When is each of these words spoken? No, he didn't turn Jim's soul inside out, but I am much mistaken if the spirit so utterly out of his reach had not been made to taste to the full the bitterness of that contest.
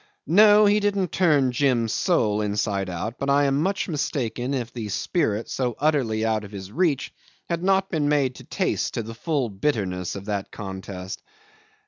No, 0.25 0.65
he 0.65 0.79
didn't 0.79 1.11
turn 1.11 1.51
Jim's 1.51 1.93
soul 1.93 2.41
inside 2.41 2.89
out, 2.89 3.19
but 3.19 3.29
I 3.29 3.43
am 3.43 3.61
much 3.61 3.87
mistaken 3.87 4.51
if 4.55 4.73
the 4.73 4.89
spirit 4.89 5.47
so 5.47 5.75
utterly 5.77 6.25
out 6.25 6.43
of 6.43 6.49
his 6.51 6.71
reach 6.71 7.13
had 7.47 7.61
not 7.61 7.91
been 7.91 8.09
made 8.09 8.33
to 8.37 8.43
taste 8.43 8.95
to 8.95 9.03
the 9.03 9.13
full 9.13 9.49
the 9.49 9.57
bitterness 9.57 10.15
of 10.15 10.25
that 10.25 10.49
contest. 10.51 11.21